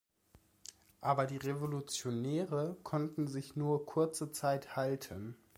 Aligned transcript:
Aber 1.01 1.27
die 1.27 1.37
Revolutionäre 1.37 2.75
konnten 2.81 3.27
sich 3.27 3.55
nur 3.55 3.85
kurze 3.85 4.31
Zeit 4.31 4.75
halten. 4.75 5.35